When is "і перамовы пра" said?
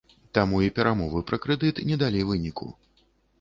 0.67-1.39